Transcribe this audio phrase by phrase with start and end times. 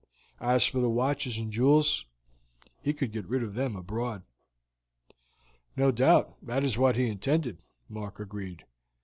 [0.39, 2.07] As for the watches and jewels,
[2.81, 4.23] he could get rid of them abroad."
[5.77, 8.65] "No doubt that is what he intended," Mark agreed.